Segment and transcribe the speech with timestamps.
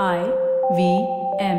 [0.00, 0.20] I
[0.76, 0.82] V
[1.38, 1.58] M.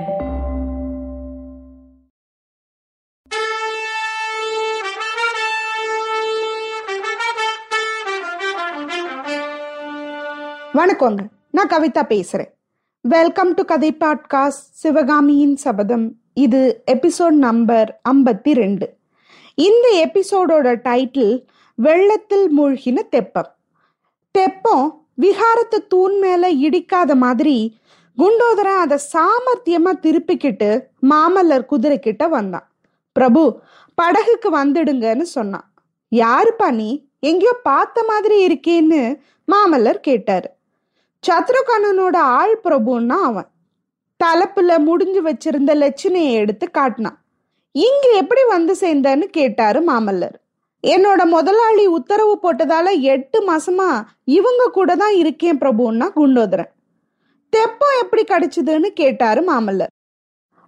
[10.74, 11.28] வணக்கங்க.
[11.52, 12.50] நான் கவிதா பேசுறேன்.
[13.02, 16.16] வெல்கம் டு கதை பாட்காஸ்ட் சிவகாமியின் சபதம்.
[16.34, 18.98] இது எபிசோட் நம்பர் ஐம்பத்தி ரெண்டு
[19.56, 21.46] இந்த எபிசோடோட டைட்டில்
[21.76, 23.56] வெள்ளத்தில் மூழ்கின தெப்பம்.
[24.32, 27.78] தெப்பம் விகாரத்து தூண் மேல இடிக்காத மாதிரி
[28.18, 30.70] குண்டோதரன் அதை சாமர்த்தியமா திருப்பிக்கிட்டு
[31.10, 32.68] மாமல்லர் குதிரை கிட்ட வந்தான்.
[33.14, 33.44] பிரபு
[34.02, 35.68] படகுக்கு வந்துடுங்கன்னு சொன்னான்.
[36.12, 36.90] யாருப்பா நீ?
[37.20, 39.02] எங்கேயோ பார்த்த மாதிரி இருக்கேன்னு
[39.48, 40.50] மாமல்லர் கேட்டாரு.
[41.24, 43.50] சத்ருகணனோட ஆள் பிரபுன்னா அவன்.
[44.20, 47.18] தலப்புல முடிஞ்சு வச்சிருந்த லட்சணையை எடுத்து காட்டினான்.
[47.72, 50.38] இங்க எப்படி வந்து சேர்ந்தன்னு கேட்டாரு மாமல்லர்.
[50.84, 53.90] என்னோட முதலாளி உத்தரவு போட்டதால எட்டு மாசமா
[54.24, 56.72] இவங்க கூட தான் இருக்கேன் பிரபுன்னா குண்டோதரன்.
[57.56, 59.94] தெப்பம் எப்படி கிடைச்சதுன்னு கேட்டாரு மாமல்லர்.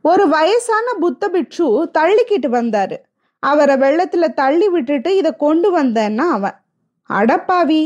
[0.01, 1.65] ஒரு வயசான புத்த பிட்சு
[1.99, 2.97] தள்ளிக்கிட்டு வந்தாரு.
[3.39, 6.57] அவரை வெள்ளத்துல தள்ளி விட்டுட்டு இதை கொண்டு வந்தேன்னா அவன்.
[7.09, 7.81] அடப்பாவி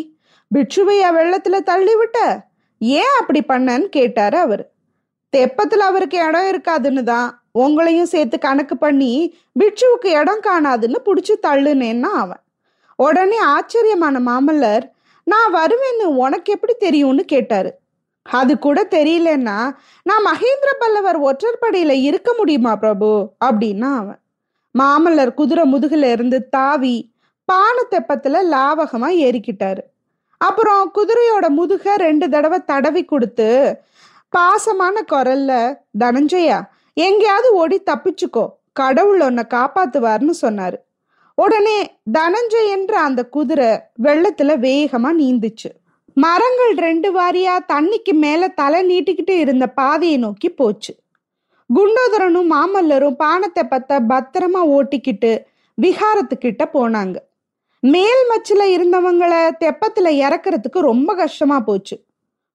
[0.56, 2.48] பிட்சுவையா வெள்ளத்துல தள்ளி விட்ட?
[2.80, 4.72] ஏன் அப்படி பண்ணன்னு கேட்டாரு அவர்.
[5.38, 9.14] தெப்பத்துல அவருக்கு இடம் இருக்காதுன்னு தான் உங்களையும் சேர்த்து கணக்கு பண்ணி
[9.60, 12.44] பிட்சுவுக்கு இடம் காணாதுன்னு பிடிச்சி தள்ளுனேன்னா அவன்.
[12.96, 14.86] உடனே ஆச்சரியமான மாமல்லர்
[15.24, 17.72] நான் வருவேன்னு உனக்கு எப்படி தெரியும்னு கேட்டாரு.
[18.22, 23.32] அது கூட தெரியலன்னா நான் மகேந்திர பல்லவர் ஒற்றற்படையில இருக்க முடியுமா பிரபு?
[23.46, 24.20] அப்படின்னா அவன்.
[24.80, 27.12] மாமல்லர் குதிரை முதுகுல இருந்து தாவி
[27.46, 29.80] பானை தெப்பத்துல லாவகமா ஏறிக்கிட்டாரு.
[30.38, 33.80] அப்புறம் குதிரையோட முதுக ரெண்டு தடவை தடவி கொடுத்து
[34.38, 36.62] பாசமான குரல்ல தனஞ்சயா
[36.94, 38.48] எங்கேயாவது ஓடி தப்பிச்சுக்கோ.
[38.74, 40.76] கடவுள் உன்னை காப்பாத்துவார்னு சொன்னாரு.
[41.36, 45.72] உடனே தனஞ்சயன்ற அந்த குதிரை வெள்ளத்துல வேகமா நீந்துச்சு.
[46.24, 50.94] மரங்கள் ரெண்டு வாரியா தண்ணிக்கு மேல தலை நீட்டிக்கிட்டு இருந்த பாதையை நோக்கி போச்சு.
[51.70, 55.32] குண்டோதரனும் மாமல்லரும் பானத்தை பத்த பத்திரமா ஓட்டிக்கிட்டு
[55.78, 57.18] விகாரத்துக்கிட்ட போனாங்க.
[57.84, 61.96] மேல் மச்சில இருந்தவங்கள தெப்பத்துல இறக்குறதுக்கு ரொம்ப கஷ்டமா போச்சு.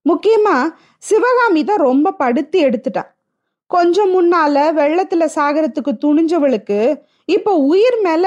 [0.07, 0.57] முக்கியமா
[1.03, 3.05] சிவகாமி தான் ரொம்ப படுத்தி எடுத்துட்டா
[3.71, 6.81] கொஞ்சம் முன்னால வெள்ளத்துல சாகரத்துக்கு துணிஞ்சவளுக்கு
[7.29, 8.27] இப்போ உயிர் மேல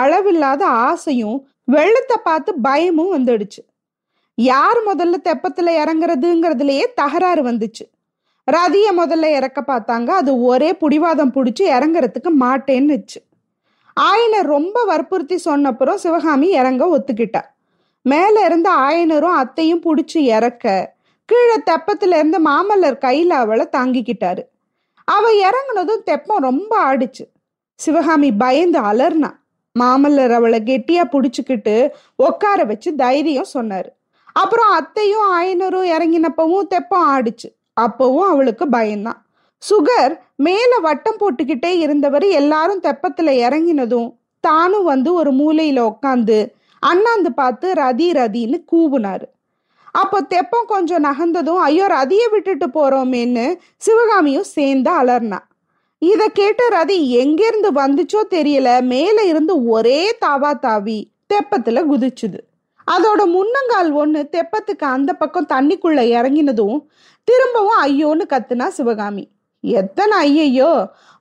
[0.00, 1.38] அளவில்லாத ஆசையும்
[1.74, 3.60] வெள்ளத்தை பார்த்து பயமும் வந்துடுச்சு.
[4.36, 7.84] யார் முதல்ல தெப்பத்துல இறங்குறதுங்கிறதுலயே தகராறு வந்துச்சு.
[8.52, 10.08] ரதிய முதல்ல இறக்க பார்த்தாங்க.
[10.08, 13.20] அது ஒரே புடிவாதம் பிடிச்சி இறங்குறதுக்கு மாட்டேன்னுச்சு.
[14.00, 17.40] ஆயனர் ரொம்ப வற்புறுத்தி சொன்னப்புறம் சிவகாமி இறங்க ஒத்துக்கிட்டா.
[18.02, 24.42] மேல இருந்த ஆயனரும் அத்தையும் பிடிச்சி இறக்க கீழே தெப்பத்துல இருந்து மாமல்லர் கையில அவளை தாங்கிக்கிட்டாரு.
[25.04, 27.24] அவ இறங்குனதும் தெப்பம் ரொம்ப ஆடிச்சு.
[27.74, 29.30] சிவகாமி பயந்து அலர்னா
[29.78, 33.88] மாமல்லர் அவளை கெட்டியா புடிச்சுக்கிட்டு உட்கார வச்சு தைரியம் சொன்னாரு.
[34.36, 37.48] அப்புறம் அத்தையும் ஆயனரும் இறங்கினப்பவும் தெப்பம் ஆடிச்சு.
[37.80, 39.20] அப்பவும் அவளுக்கு பயம்தான்
[39.62, 44.08] சுகர் மேல வட்டம் போட்டுக்கிட்டே இருந்தவர் எல்லாரும் தெப்பத்துல இறங்கினதும்
[44.44, 46.38] தானும் வந்து ஒரு மூலையில உட்காந்து
[46.82, 49.26] அண்ணாந்து பார்த்து ரதி ரதின்னு கூவுனாரு.
[49.94, 55.38] அப்போ தெப்பம் கொஞ்சம் நகர்ந்ததும் ஐயோ ரதியை விட்டுட்டு போறோமேன்னு சிவகாமியும் சேர்ந்து அலர்னா
[56.02, 60.98] இதை கேட்டு ரதி எங்கேருந்து வந்துச்சோ தெரியல மேல இருந்து ஒரே தாவா தாவி
[61.32, 62.38] தெப்பத்துல குதிச்சுது.
[62.90, 66.78] அதோட முன்னங்கால் ஒன்று தெப்பத்துக்கு அந்த பக்கம் தண்ணிக்குள்ள இறங்கினதும்
[67.24, 69.24] திரும்பவும் ஐயோன்னு கத்துனா சிவகாமி.
[69.60, 70.72] எத்தனை ஐயையோ?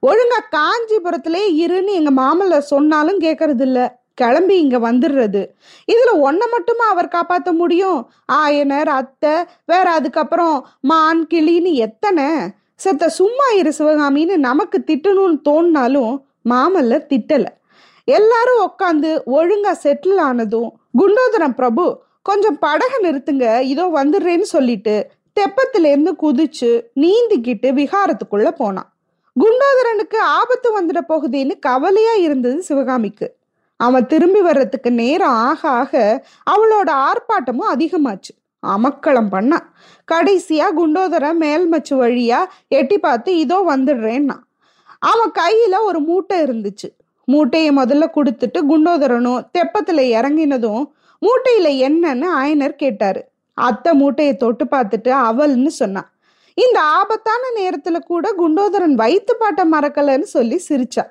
[0.04, 3.80] ஒழுங்கா காஞ்சிபுரத்திலே இருன்னு எங்க மாமல்ல சொன்னாலும் கேட்கறது இல்ல
[4.14, 5.42] கிளம்பி இங்க வந்துடுறது
[5.88, 8.10] இதுல ஒன்ன மட்டுமா அவர் காப்பாத்த முடியும்?
[8.34, 9.34] ஆயனர் அத்தை
[9.66, 12.28] வேற அதுக்கப்புறம் மான் கிளின்னு எத்தனை?
[12.76, 16.14] செத்த சும்மா இரு சிவகாமின்னு நமக்கு திட்டணும்னு தோணினாலும்
[16.50, 17.52] மாமல்ல திட்டலை.
[18.08, 21.86] எல்லாரும் உட்காந்து ஒழுங்கா செட்டில் ஆனதும் குண்டோதரம் பிரபு
[22.22, 24.96] கொஞ்சம் படக நிறுத்துங்க இதோ வந்துடுறேன்னு சொல்லிட்டு
[25.38, 26.70] தெப்பத்திலேருந்து குதிச்சு
[27.04, 28.90] நீந்திக்கிட்டு விகாரத்துக்குள்ள போனான்.
[29.36, 33.28] குண்டோதரனுக்கு ஆபத்து வந்துட போகுதேன்னு கவலையா இருந்தது சிவகாமிக்கு.
[33.80, 35.94] அவன் திரும்பி வர்றதுக்கு நேரம் ஆக ஆக
[36.52, 38.34] அவளோட ஆர்ப்பாட்டமும் அதிகமாச்சு.
[38.64, 39.60] அமக்களம் பண்ணா
[40.12, 44.38] கடைசியா குண்டோதரன் மேல்மச்சு வழியா எட்டி பார்த்து இதோ வந்துடுறேன்னா
[45.12, 46.90] அவன் கையில ஒரு மூட்டை இருந்துச்சு.
[47.26, 50.84] மூட்டையை முதல்ல கொடுத்துட்டு குண்டோதரனும் தெப்பத்துல இறங்கினதும்
[51.22, 53.22] மூட்டையில என்னன்னு ஆயனர் கேட்டாரு.
[53.54, 56.10] அத்தை மூட்டையை தொட்டு பார்த்துட்டு அவள்னு சொன்னான்
[56.58, 61.04] இந்த ஆபத்தான நேரத்துல கூட குண்டோதரன் வயிற்று பாட்டை மறக்கலன்னு சொல்லி சிரிச்சா.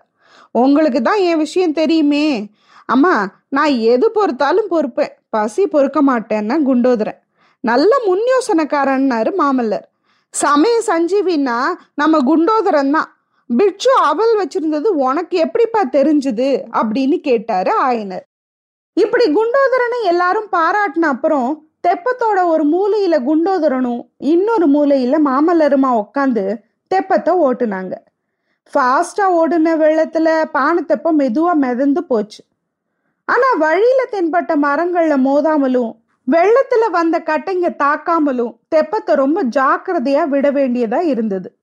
[0.50, 2.50] உங்களுக்கு தான் என் விஷயம் தெரியுமே.
[2.84, 3.14] அம்மா
[3.48, 5.12] நான் எது பொறுத்தாலும் பொறுப்பேன்.
[5.28, 7.18] பசி பொறுக்க மாட்டேன்னா குண்டோதரன்.
[7.60, 9.86] நல்ல முன் யோசனைக்காரன்னாரு மாமல்லர்.
[10.34, 11.58] சமய சஞ்சீவின்னா
[11.94, 13.10] நம்ம குண்டோதரன் தான்.
[13.46, 16.62] பிட்சு அவல் வச்சிருந்தது உனக்கு எப்படிப்பா தெரிஞ்சுது?
[16.72, 18.24] அப்படின்னு கேட்டாரு ஆயனர்.
[18.94, 26.56] இப்படி குண்டோதரனை எல்லாரும் பாராட்டின அப்புறம் தெப்பத்தோட ஒரு மூலையில குண்டோதரனும் இன்னொரு மூலையில மாமல்லருமா உட்காந்து
[26.94, 27.92] தெப்பத்தை ஓட்டுனாங்க.
[28.74, 32.44] ஃபாஸ்டா ஓடுன வெள்ளத்துல பானை தெப்பம் மெதுவா மிதந்து போச்சு.
[33.24, 35.92] ஆனா வழியில தென்பட்ட மரங்கள்ல மோதாமலும்
[36.30, 41.56] வெள்ளத்துல வந்த கட்டைங்க தாக்காமலும் தெப்பத்தை ரொம்ப ஜாக்கிரதையா விட வேண்டியதா இருந்தது.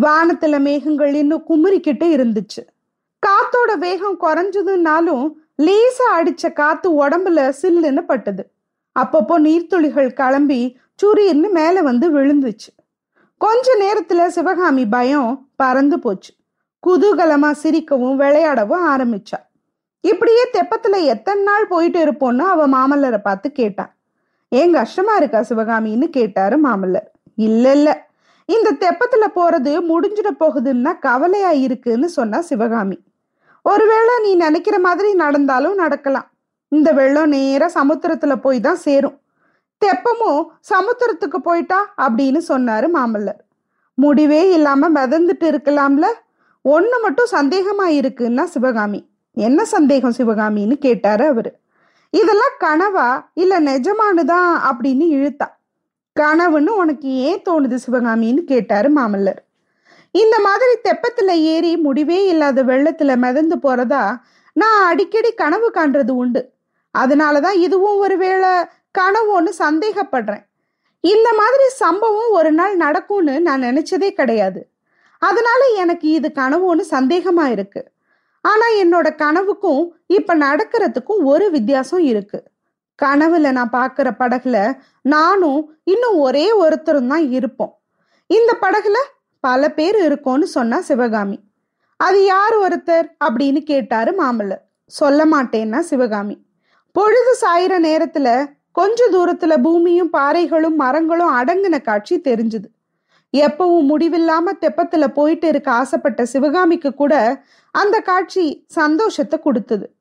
[0.00, 2.62] வானத்துல மேகங்கள் இன்னும் குமுறிக்கிட்டு இருந்துச்சு.
[3.26, 8.50] காத்தோட வேகம் குறைஞ்சதுனாலும் லேசா அடிச்ச காத்து உடம்புல சில்லுன்னு பட்டது.
[9.00, 12.70] அப்பப்போ நீர்த்துளிகள் கிளம்பி சுரீர்னு மேல வந்து விழுந்துச்சு.
[13.38, 16.32] கொஞ்ச நேரத்துல சிவகாமி பயம் பறந்து போச்சு.
[16.86, 19.38] குதூகலமா சிரிக்கவும் விளையாடவும் ஆரம்பிச்சா.
[20.00, 23.94] இப்படியே தெப்பத்துல எத்தனை நாள் போயிட்டு இருப்போம்னு அவ மாமல்லரை பார்த்து கேட்டான்
[24.48, 27.08] ஏன் கஷ்டமா இருக்கா சிவகாமின்னு கேட்டாரு மாமல்லர்.
[27.34, 28.10] இல்ல இல்ல.
[28.46, 32.98] இந்த தெப்பத்துல போறது முடிஞ்சிட போகுதுன்னா கவலையா இருக்குன்னு சொன்னா சிவகாமி.
[33.62, 36.30] ஒருவேளை நீ நினைக்கிற மாதிரி நடந்தாலும் நடக்கலாம்.
[36.68, 39.18] இந்த வெள்ளம் நேரா சமுத்திரத்துல போய் தான் சேரும்.
[39.78, 43.40] தெப்பமும் சமுத்திரத்துக்கு போயிட்டா அப்படின்னு சொன்னாரு மாமல்லர்.
[43.94, 46.06] முடிவே இல்லாம மிதந்துட்டு இருக்கலாம்ல?
[46.68, 49.08] ஒண்ணு மட்டும் சந்தேகமா இருக்குன்னா சிவகாமி.
[49.32, 51.56] என்ன சந்தேகம் சிவகாமின்னு கேட்டாரு அவரு.
[52.10, 55.61] இதெல்லாம் கனவா இல்ல நிஜமானுதான் அப்படின்னு இழுத்தா.
[56.20, 59.40] கனவுன்னு உனக்கு ஏன் தோணுது சிவகாமின்னு கேட்டாரு மாமல்லர்.
[60.10, 64.20] இந்த மாதிரி தெப்பத்துல ஏறி முடிவே இல்லாத வெள்ளத்துல மிதந்து போறதா
[64.52, 66.52] நான் அடிக்கடி கனவு காண்றது உண்டு.
[66.98, 68.48] அதனாலதான் இதுவும் ஒருவேளை
[68.98, 70.44] கனவுன்னு சந்தேகப்படுறேன்.
[71.00, 74.68] இந்த மாதிரி சம்பவம் ஒரு நாள் நடக்கும்னு நான் நினைச்சதே கிடையாது.
[75.18, 77.90] அதனால எனக்கு இது கனவுன்னு சந்தேகமா இருக்கு.
[78.40, 82.42] ஆனா என்னோட கனவுக்கும் இப்ப நடக்கிறதுக்கும் ஒரு வித்தியாசம் இருக்கு.
[83.02, 84.72] கனவுல நான் பாக்குற படகுல
[85.02, 87.78] நானும் இன்னும் ஒரே ஒருத்தரும் தான் இருப்போம்.
[88.26, 88.96] இந்த படகுல
[89.40, 91.38] பல பேர் இருக்கோம்னு சொன்னா சிவகாமி.
[91.96, 94.62] அது யார் ஒருத்தர் அப்படின்னு கேட்டாரு மாமல்லர்.
[94.86, 96.36] சொல்ல மாட்டேன்னா சிவகாமி.
[96.92, 102.68] பொழுது சாயிற நேரத்துல கொஞ்ச தூரத்துல பூமியும் பாறைகளும் மரங்களும் அடங்கின காட்சி தெரிஞ்சுது.
[103.32, 109.94] எப்பவும் முடிவில்லாம தெப்பத்துல போயிட்டு இருக்க ஆசைப்பட்ட சிவகாமிக்கு கூட அந்த காட்சி சந்தோஷத்தை கொடுத்தது.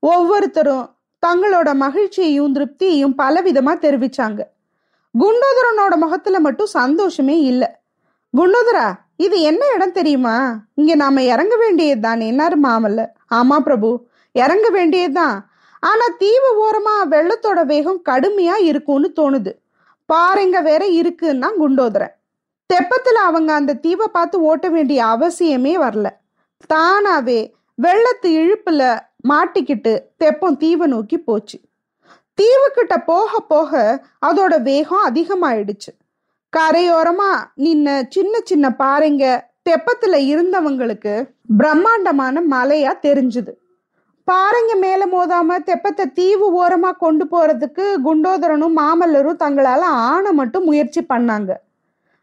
[0.00, 0.94] ஒவ்வொருத்தரும்
[1.26, 4.40] தங்களோட மகிழ்ச்சியையும் திருப்தியையும் பலவிதமா தெரிவிச்சாங்க.
[5.14, 7.68] குண்டோதரனோட முகத்துல மட்டும் சந்தோஷமே இல்லை.
[8.36, 8.86] குண்டோதரா
[9.16, 10.56] இது என்ன இடம் தெரியுமா?
[10.74, 13.06] இங்க நாம இறங்க வேண்டியதுதான் என்னாரு மாமல்ல?
[13.34, 15.36] ஆமா பிரபு இறங்க வேண்டியதுதான்
[15.80, 19.52] ஆனா தீவு ஓரமா வெள்ளத்தோட வேகம் கடுமையா இருக்கும்னு தோணுது.
[20.12, 22.14] பாறைங்க வேற இருக்குன்னா குண்டோதரன்.
[22.74, 26.06] தெப்பத்துல அவங்க அந்த தீவை பார்த்து ஓட்ட வேண்டிய அவசியமே வரல.
[26.74, 28.82] தானாவே வெள்ளத்து இழுப்புல
[29.28, 31.58] மாட்டிக்கிட்டு தெப்பம் தீவை நோக்கி போச்சு.
[32.38, 33.72] தீவுக்கிட்ட போக போக
[34.26, 35.92] அதோட வேகம் அதிகமாயிடுச்சு.
[36.52, 39.24] கரையோரமா நின்ன சின்ன சின்ன பாறைங்க
[39.68, 41.12] தெப்பத்துல இருந்தவங்களுக்கு
[41.56, 43.52] பிரம்மாண்டமான மலையா தெரிஞ்சுது.
[44.30, 51.52] பாறைங்க மேல மோதாம தெப்பத்தை தீவு ஓரமா கொண்டு போறதுக்கு குண்டோதரனும் மாமல்லரும் தங்களால ஆன மட்டும் முயற்சி பண்ணாங்க.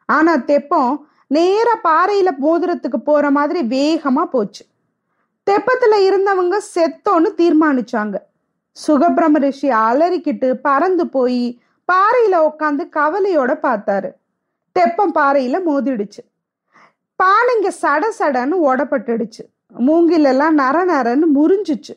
[0.05, 4.63] ஆனா தெப்பம் நேர பாறையில மோதுறதுக்கு போற மாதிரி வேகமா போச்சு.
[5.51, 8.17] தெப்பத்துல இருந்தவங்க செத்தோன்னு தீர்மானிச்சாங்க.
[8.87, 11.59] சுகபிரம ரிஷி அலறிக்கிட்டு பறந்து போய்
[11.91, 14.11] பாறையில உட்காந்து கவலையோட பார்த்தாரு.
[14.71, 16.21] தெப்பம் பாறையில மோதிடுச்சு.
[17.23, 19.43] பானைங்க சட சடன்னு உடப்பட்டுடுச்சு
[19.87, 21.93] மூங்கிலெல்லாம் நர நரன்னு முறிஞ்சிச்சு.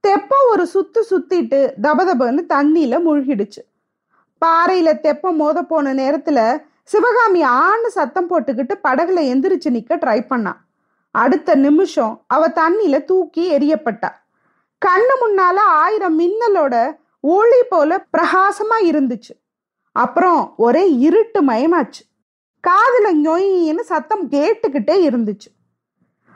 [0.00, 3.62] தெப்பம் ஒரு சுத்து சுத்திட்டு தபதபன்னு தண்ணியில மூழ்கிடுச்சு.
[4.44, 10.63] பாறையில தெப்பம் மோத போன நேரத்துல சிவகாமி ஆன்னு சத்தம் போட்டுக்கிட்டு படகுல எந்திரிச்சு நிக்க ட்ரை பண்ணா.
[11.14, 14.10] அடுத்த நிமிஷம் அவ தண்ணியில தூக்கி எரியப்பட்டா
[14.82, 16.74] கண்ணு முன்னால ஆயிரம் மின்னலோட
[17.20, 19.34] ஒளி போல பிரகாசமா இருந்துச்சு.
[19.96, 22.02] அப்புறம் ஒரே இருட்டு மயமாச்சு.
[22.64, 25.50] காதுல நொயின்னு சத்தம் கேட்டுக்கிட்டே இருந்துச்சு.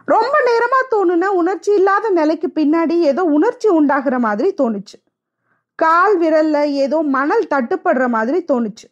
[0.05, 4.97] ரொம்ப நேரமா தோணுன உணர்ச்சி இல்லாத நிலைக்கு பின்னாடி ஏதோ உணர்ச்சி உண்டாகிற மாதிரி தோணுச்சு.
[5.79, 8.87] கால் விரல்ல ஏதோ மணல் தட்டுப்படுற மாதிரி தோணுச்சு.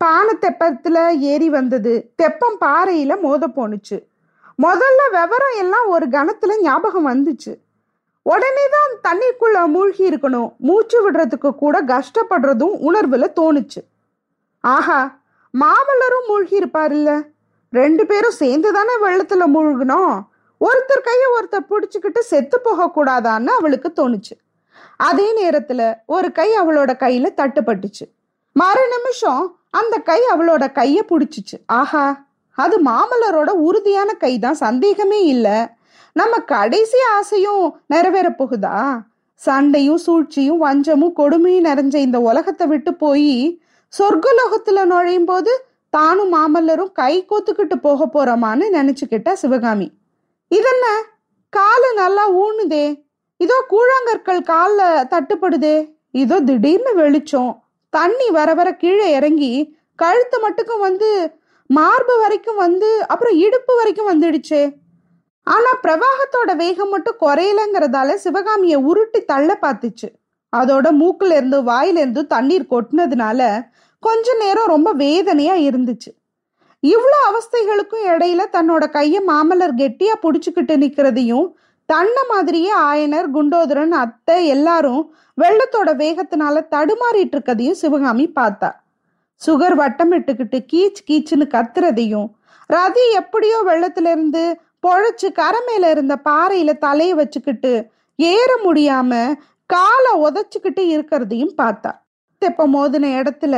[0.00, 1.94] பானை தெப்பத்துல ஏறி வந்தது.
[2.16, 3.98] தெப்பம் பாறையில மோத போணுச்சு
[4.62, 7.52] முதல்ல விவரம் எல்லாம் ஒரு கணத்துல ஞாபகம் வந்துச்சு.
[8.22, 10.56] உடனே தான் தண்ணிக்குள்ள மூழ்கி இருக்கணும்.
[10.58, 13.80] மூச்சு விடுறதுக்கு கூட கஷ்டப்படுறதும் உணர்வுல தோணுச்சு.
[14.60, 15.20] ஆஹா
[15.54, 17.26] மாமல்லரும் மூழ்கி இருப்பாருல்ல.
[17.70, 20.14] ரெண்டு பேரும் சேர்ந்து தானே வெள்ளத்துல மூழ்கினோம்
[20.60, 24.34] ஒருத்தர் கைய ஒருத்தர் பிடிச்சுக்கிட்டு செத்து போக கூடாதான்னு அவளுக்கு தோணுச்சு.
[24.96, 28.04] அதே நேரத்துல ஒரு கை அவளோட கையில தட்டுப்பட்டுச்சு.
[28.52, 31.56] மறு நிமிஷம் அந்த கை அவளோட கைய பிடிச்சிச்சு.
[31.66, 35.58] ஆஹா அது மாமல்லரோட உறுதியான கை தான் சந்தேகமே இல்லை.
[36.12, 39.00] நம்ம கடைசி ஆசையும் நிறைவேற போகுதா?
[39.34, 43.60] சண்டையும் சூழ்ச்சியும் வஞ்சமும் கொடுமையும் நிறைஞ்ச இந்த உலகத்தை விட்டு போய்
[43.98, 45.52] சொர்க்கலோகத்துல நுழையும் போது
[45.90, 49.88] தானும் மாமல்லரும் கை கோத்துக்கிட்டு போக போறோமான்னு நினைச்சுக்கிட்டா சிவகாமி.
[50.48, 50.86] இதென்ன?
[51.56, 52.86] காலு நல்லா ஊணுதே.
[53.36, 55.76] இதோ கூழாங்கற்கள் காலில் தட்டுப்படுதே.
[56.10, 57.62] இதோ திடீர்னு வெளிச்சம்.
[57.90, 61.08] தண்ணி வர வர கீழே இறங்கி கழுத்து மட்டுக்கும் வந்து
[61.76, 64.62] மார்பு வரைக்கும் வந்து அப்புறம் இடுப்பு வரைக்கும் வந்துடுச்சே.
[65.46, 70.08] ஆனா பிரவாகத்தோட வேகம் மட்டும் குறையலங்கிறதால சிவகாமிய உருட்டி தள்ள பார்த்துச்சு.
[70.52, 73.40] அதோட மூக்குல இருந்து வாயில இருந்து தண்ணீர் கொட்டினதுனால
[74.02, 76.10] கொஞ்ச நேரம் ரொம்ப வேதனையா இருந்துச்சு.
[76.82, 81.48] இவ்வளோ அவஸ்தைகளுக்கும் இடையில தன்னோட கையை மாமல்லர் கெட்டியா புடிச்சுக்கிட்டு நிக்கிறதையும்
[81.88, 85.02] தன்ன மாதிரியே ஆயனர் குண்டோதரன் அத்தை எல்லாரும்
[85.38, 88.70] வெள்ளத்தோட வேகத்தினால தடுமாறிட்டு இருக்கதையும் சிவகாமி பார்த்தா.
[89.46, 92.28] சுகர் வட்டமிட்டுக்கிட்டு கீச் கீச்சுன்னு கத்துறதையும்
[92.72, 94.54] ரதி எப்படியோ வெள்ளத்திலிருந்து
[94.86, 99.34] பொழைச்சு கரை மேல இருந்த பாறையில தலையை வச்சுக்கிட்டு ஏற முடியாம
[99.66, 101.92] காலை உதச்சிக்கிட்டு இருக்கிறதையும் பார்த்தா.
[102.42, 103.54] தெப்ப மோதின இடத்துல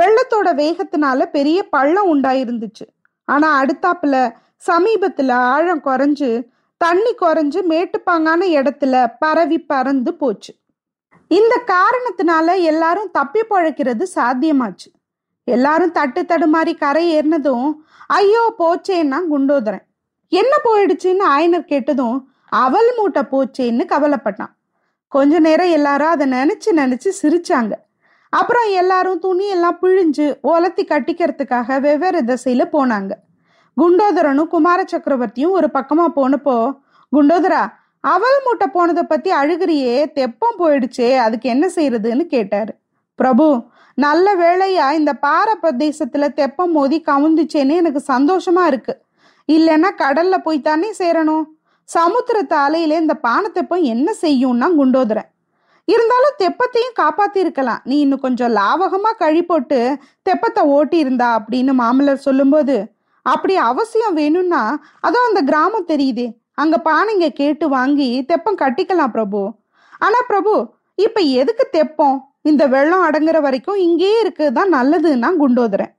[0.00, 2.86] வெள்ளத்தோட வேகத்தினால பெரிய பள்ளம் உண்டாயிருந்துச்சு.
[3.24, 4.34] ஆனா அடுத்தாப்புல
[4.66, 6.44] சமீபத்துல ஆழம் குறைஞ்சு
[6.76, 10.54] தண்ணி குறைஞ்சு மேட்டுப்பாங்கான இடத்துல பரவி பறந்து போச்சு.
[11.28, 14.90] இந்த காரணத்தினால எல்லாரும் தப்பி பழைக்கிறது சாத்தியமாச்சு.
[15.54, 17.68] எல்லாரும் தட்டு தடுமாறி கரை ஏறினதும்
[18.18, 19.84] ஐயோ போச்சேன்னா குண்டோதரன்.
[20.32, 22.16] என்ன போயிடுச்சுன்னு ஆயனர் கேட்டதும்
[22.62, 24.52] அவல் மூட்டை போச்சேன்னு கவலைப்பட்டான்.
[25.12, 27.74] கொஞ்ச நேரம் எல்லாரும் அதை நினைச்சு நினைச்சு சிரிச்சாங்க.
[28.32, 33.12] அப்புறம் எல்லாரும் துணி எல்லாம் பிழிஞ்சு ஒலத்தி கட்டிக்கிறதுக்காக வெவ்வேறு திசையில போனாங்க.
[33.76, 36.56] குண்டோதரனும் குமார சக்கரவர்த்தியும் ஒரு பக்கமா போனப்போ
[37.12, 37.62] குண்டோதரா
[38.14, 42.72] அவல் மூட்டை போனதை பத்தி அழுகிறியே தெப்பம் போயிடுச்சே அதுக்கு என்ன செய்யறதுன்னு கேட்டாரு.
[43.18, 43.46] பிரபு
[44.04, 48.94] நல்ல வேளையா இந்த பாறை பிரதேசத்துல தெப்பம் மோதி கவுந்துச்சேன்னு எனக்கு சந்தோஷமா இருக்கு.
[49.48, 51.44] இல்லைன்னா கடல்ல போய் தானே சேரணும்.
[51.88, 55.30] சமுத்திரத்து அலையில இந்த பானை தெப்பம் என்ன செய்யும்னா குண்டோதரன்
[55.88, 57.82] இருந்தாலும் தெப்பத்தையும் காப்பாத்தி இருக்கலாம்.
[57.84, 59.78] நீ இன்னும் கொஞ்சம் லாவகமா கழி போட்டு
[60.28, 62.76] தெப்பத்தை ஓட்டி இருந்தா அப்படின்னு மாமல்லர் சொல்லும்போது
[63.22, 64.62] அப்படி அவசியம் வேணும்னா
[65.00, 66.26] அதோ அந்த கிராமம் தெரியுதே.
[66.62, 69.40] அங்க பானைங்க கேட்டு வாங்கி தெப்பம் கட்டிக்கலாம் பிரபு.
[69.98, 70.52] ஆனா பிரபு
[70.94, 72.18] இப்ப எதுக்கு தெப்பம்?
[72.50, 75.92] இந்த வெள்ளம் அடங்குற வரைக்கும் இங்கேயே இருக்குதான் நல்லதுன்னா குண்டோதரன்.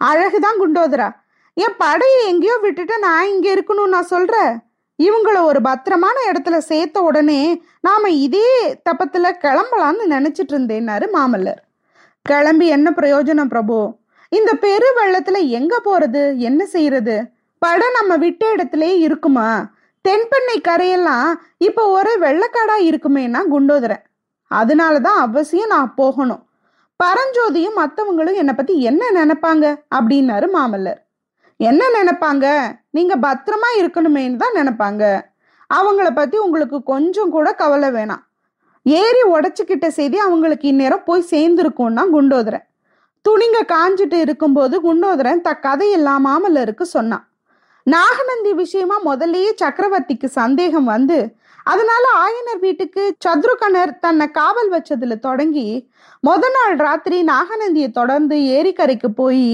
[0.00, 1.08] அழகுதான் குண்டோதரா.
[1.54, 4.52] என் படையை எங்கேயோ விட்டுட்டு நான் இங்கே இருக்கணும்னு நான் சொல்றேன்
[4.98, 7.40] இவங்கள ஒரு பத்திரமான இடத்துல சேர்த்த உடனே
[7.80, 8.50] நாம இதே
[8.88, 11.60] தப்பத்துல கிளம்பலான்னு நினைச்சிட்டு இருந்தேன்னாரு மாமல்லர்.
[12.22, 13.76] கிளம்பி என்ன பிரயோஜனம் பிரபு?
[14.32, 16.22] இந்த பெரு வெள்ளத்துல எங்க போறது?
[16.48, 17.16] என்ன செய்யறது?
[17.62, 19.48] படம் நம்ம விட்ட இடத்துலயே இருக்குமா?
[20.08, 24.04] தென்பெண்ணை கரையெல்லாம் இப்போ ஒரே வெள்ளக்காடா இருக்குமேனா குண்டோதரன்.
[24.50, 26.42] அதனால தான் அவசியம் நான் போகணும்.
[27.00, 29.64] பரஞ்சோதியும் மற்றவங்களும் என்னை பத்தி என்ன நினைப்பாங்க?
[29.94, 31.00] அப்படின்னாரு மாமல்லர்.
[31.56, 32.76] என்ன நினைப்பாங்க?
[32.90, 35.24] நீங்க பத்திரமா இருக்கணுமேனு தான் நினைப்பாங்க.
[35.70, 38.22] அவங்கள பத்தி உங்களுக்கு கொஞ்சம் கூட கவலை வேணாம்.
[38.82, 42.64] ஏறி உடச்சிக்கிட்ட செய்தி அவங்களுக்கு இந்நேரம் போய் சேர்ந்துருக்கும்னா குண்டோதரன்.
[43.24, 47.24] துணிங்க காஞ்சிட்டு இருக்கும்போது குண்டோதரன் த கதையெல்லாம் மாமல்லருக்கு சொன்னான்.
[47.86, 51.18] நாகநந்தி விஷயமா முதல்லயே சக்கரவர்த்திக்கு சந்தேகம் வந்து
[51.70, 55.68] அதனால ஆயனர் வீட்டுக்கு சத்ருகனர் தன்னை காவல் வச்சதுல தொடங்கி
[56.22, 59.48] மொத நாள் ராத்திரி நாகநந்தியை தொடர்ந்து ஏரிக்கரைக்கு போய்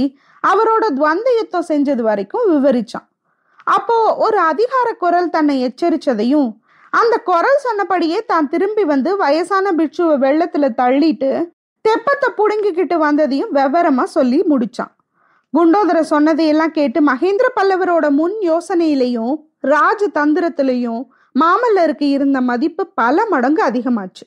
[0.44, 3.06] அவரோட துவந்த யுத்தம் செஞ்சது வரைக்கும் விவரிச்சான்.
[3.66, 6.50] அப்போ ஒரு அதிகார குரல் தன்னை எச்சரிச்சதையும்
[6.92, 11.30] அந்த குரல் சொன்னபடியே தான் திரும்பி வந்து வயசான பிட்சுவை வெள்ளத்துல தள்ளிட்டு
[11.84, 14.92] தெப்பத்தை புடுங்கிக்கிட்டு வந்ததையும் விவரமா சொல்லி முடிச்சான்.
[15.54, 19.34] குண்டோதர சொன்னதையெல்லாம் கேட்டு மகேந்திர பல்லவரோட முன் யோசனையிலையும்
[19.72, 21.02] ராஜ தந்திரத்திலையும்
[21.40, 24.24] மாமல்லருக்கு இருந்த மதிப்பு பல மடங்கு அதிகமாச்சு.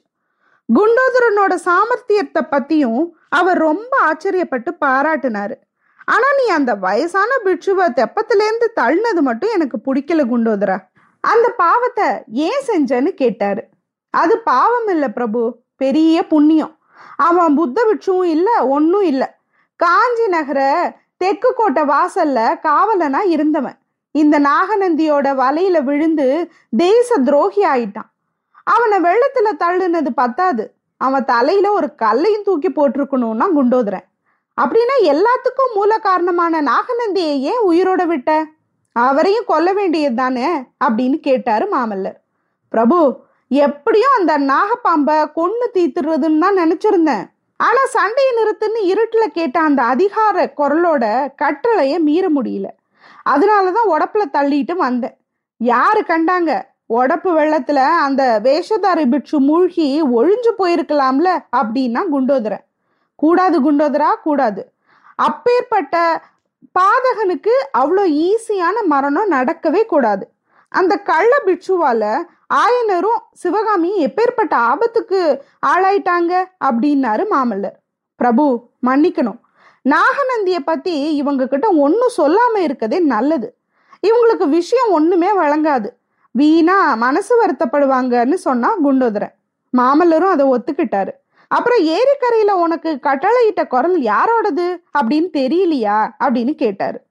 [0.70, 5.56] குண்டோதரனோட சாமர்த்தியத்தை பத்தியும் அவர் ரொம்ப ஆச்சரியப்பட்டு பாராட்டினாரு.
[6.06, 10.78] ஆனா நீ அந்த வயசான பிட்சுவை தெப்பத்திலேருந்து தள்ளினது மட்டும் எனக்கு பிடிக்கல குண்டோதரா.
[11.22, 13.64] அந்த பாவத்தை ஏன் செஞ்சேன்னு கேட்டாரு.
[14.10, 15.42] அது பாவம் இல்லை பிரபு
[15.76, 16.78] பெரிய புண்ணியம்.
[17.18, 19.28] அவன் புத்த பிட்சுவும் இல்லை ஒன்றும் இல்லை.
[19.76, 20.60] காஞ்சி நகர
[21.18, 23.78] தெற்கு கோட்டை வாசல்ல காவலனா இருந்தவன்.
[24.24, 26.28] இந்த நாகநந்தியோட வலையில விழுந்து
[26.78, 28.10] தேச துரோகி ஆயிட்டான்.
[28.64, 30.66] அவனை வெள்ளத்துல தள்ளுனது பத்தாது.
[31.02, 34.06] அவன் தலையில ஒரு கல்லையும் தூக்கி போட்டிருக்கணும்னா குண்டோதரன்.
[34.58, 38.32] அப்படின்னா எல்லாத்துக்கும் மூல காரணமான நாகநந்தியை ஏன் உயிரோட விட்ட?
[38.96, 40.48] அவரையும் கொல்ல வேண்டியது தானே
[40.86, 42.18] அப்படின்னு கேட்டாரு மாமல்லர்.
[42.74, 43.00] பிரபு
[43.50, 47.26] எப்படியும் அந்த நாகப்பாம்பை கொன்னு தீத்துறதுன்னு தான் நினைச்சிருந்தேன்.
[47.60, 51.06] ஆனா சண்டையை நிறுத்துன்னு இருட்டுல கேட்ட அந்த அதிகார குரலோட
[51.42, 52.68] கட்டளைய மீற முடியல.
[53.34, 55.16] அதனால தான் உடப்புல தள்ளிட்டு வந்தேன்.
[55.58, 56.52] யாரு கண்டாங்க?
[56.90, 62.64] உடப்பு வெள்ளத்துல அந்த வேஷதாரி பிட்சு மூழ்கி ஒழிஞ்சு போயிருக்கலாம்ல அப்படின்னா குண்டோதரன்.
[63.16, 64.10] கூடாது குண்டோதரா?
[64.28, 64.62] கூடாது.
[65.26, 65.96] அப்பேற்பட்ட
[66.80, 70.26] பாதகனுக்கு அவ்வளோ ஈஸியான மரணம் நடக்கவே கூடாது.
[70.72, 72.04] அந்த கள்ள பிட்சுவால
[72.54, 75.22] ஆயனரும் சிவகாமியும் எப்பேற்பட்ட ஆபத்துக்கு
[75.68, 76.34] ஆளாயிட்டாங்க
[76.66, 77.78] அப்படின்னாரு மாமல்லர்.
[78.20, 78.46] பிரபு
[78.88, 79.40] மன்னிக்கணும்.
[79.90, 83.58] நாகநந்தியை பத்தி இவங்க கிட்ட ஒன்னும் சொல்லாம இருக்கதே நல்லது.
[84.08, 85.98] இவங்களுக்கு விஷயம் ஒண்ணுமே வழங்காது.
[86.32, 89.34] வீணா மனசு வருத்தப்படுவாங்கன்னு சொன்னா குண்டோதரன்.
[89.78, 91.12] மாமல்லரும் அதை ஒத்துக்கிட்டாரு.
[91.48, 97.02] அப்புறம் ஏரிக்கரையில உனக்கு கட்டளையிட்ட குரல் யாரோடது அப்படின்னு தெரியலையா அப்படின்னு கேட்டாரு.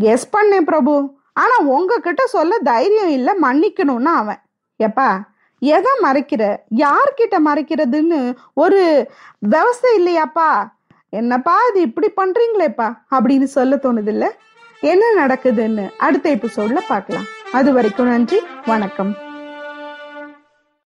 [0.00, 1.14] கெஸ் பண்ணேன் பிரபு.
[1.32, 4.40] ஆனா உங்ககிட்ட சொல்ல தைரியம் இல்ல மன்னிக்கணும்னு அவன்.
[4.84, 5.20] எப்பா
[5.58, 6.56] எதை மறைக்கிற?
[6.74, 10.78] யார்கிட்ட மறைக்கிறதுன்னு ஒரு விவசாய இல்லையாப்பா?
[11.10, 12.98] என்னப்பா இது இப்படி பண்றீங்களேப்பா?
[13.10, 14.36] அப்படின்னு சொல்ல தோணுது இல்ல
[14.80, 17.24] என்ன நடக்குதுன்னு அடுத்த எபிசோட்ல பார்க்கலாம்.
[17.52, 19.16] அது வரைக்கும் நன்றி வணக்கம்.